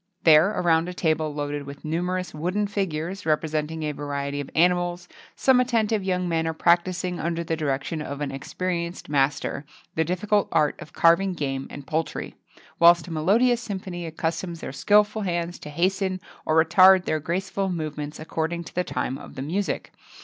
[XXII 0.23 0.31
46] 0.33 0.33
There, 0.33 0.49
around 0.61 0.89
a 0.89 0.93
table 0.95 1.31
loaded 1.31 1.63
with 1.67 1.85
numerous 1.85 2.33
wooden 2.33 2.65
figures, 2.65 3.23
representing 3.23 3.83
a 3.83 3.91
variety 3.91 4.41
of 4.41 4.49
animals, 4.55 5.07
some 5.35 5.59
attentive 5.59 6.03
young 6.03 6.27
men 6.27 6.47
are 6.47 6.55
practising, 6.55 7.19
under 7.19 7.43
the 7.43 7.55
direction 7.55 8.01
of 8.01 8.19
an 8.19 8.31
experienced 8.31 9.09
master, 9.09 9.63
the 9.93 10.03
difficult 10.03 10.47
art 10.51 10.75
of 10.81 10.91
carving 10.91 11.33
game 11.33 11.67
and 11.69 11.85
poultry;[XXII 11.85 12.35
47] 12.51 12.69
whilst 12.79 13.07
a 13.09 13.11
melodious 13.11 13.61
symphony 13.61 14.07
accustoms 14.07 14.61
their 14.61 14.71
skilful 14.71 15.21
hands 15.21 15.59
to 15.59 15.69
hasten 15.69 16.19
or 16.47 16.55
retard 16.55 17.05
their 17.05 17.19
graceful 17.19 17.69
movements 17.69 18.19
according 18.19 18.63
to 18.63 18.73
the 18.73 18.83
time 18.83 19.19
of 19.19 19.35
the 19.35 19.43
music. 19.43 19.91